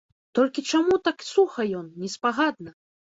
[0.37, 2.75] Толькі чаму так суха ён, неспагадна?